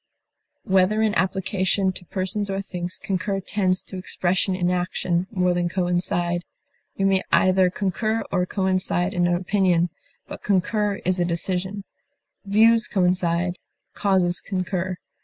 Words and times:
Whether 0.63 1.03
in 1.03 1.13
application 1.13 1.91
to 1.91 2.05
persons 2.05 2.49
or 2.49 2.59
things, 2.59 2.97
concur 2.97 3.39
tends 3.39 3.83
to 3.83 3.97
expression 3.99 4.55
in 4.55 4.71
action 4.71 5.27
more 5.29 5.53
than 5.53 5.69
coincide; 5.69 6.43
we 6.97 7.05
may 7.05 7.21
either 7.31 7.69
concur 7.69 8.23
or 8.31 8.47
coincide 8.47 9.13
in 9.13 9.27
an 9.27 9.35
opinion, 9.35 9.91
but 10.27 10.41
concur 10.41 10.95
in 10.95 11.21
a 11.21 11.23
decision; 11.23 11.83
views 12.45 12.87
coincide, 12.87 13.59
causes 13.93 14.41
concur. 14.41 14.97